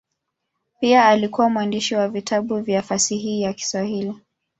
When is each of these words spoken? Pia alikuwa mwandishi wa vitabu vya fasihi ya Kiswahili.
Pia 0.79 1.05
alikuwa 1.05 1.49
mwandishi 1.49 1.95
wa 1.95 2.07
vitabu 2.09 2.59
vya 2.59 2.81
fasihi 2.81 3.41
ya 3.41 3.53
Kiswahili. 3.53 4.15